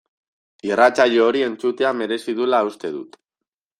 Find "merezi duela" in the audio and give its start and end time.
1.99-2.63